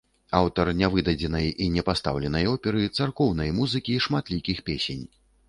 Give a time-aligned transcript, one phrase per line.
[0.37, 5.07] Аўтар нявыдадзенай і не пастаўленай оперы, царкоўнай музыкі, шматлікіх песень.